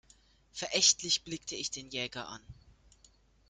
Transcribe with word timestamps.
Verächtlich 0.51 1.21
blickte 1.21 1.53
ich 1.53 1.69
den 1.69 1.91
Jäger 1.91 2.27
an. 2.27 2.41